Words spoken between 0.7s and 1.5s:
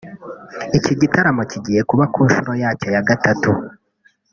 Iki gitaramo